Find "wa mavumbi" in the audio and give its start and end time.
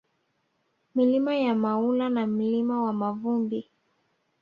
2.83-3.69